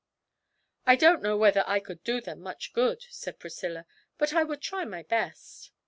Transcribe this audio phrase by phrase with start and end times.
[0.87, 3.85] 'I don't know whether I could do them much good,' said Priscilla,
[4.17, 5.69] 'but I would try my best.'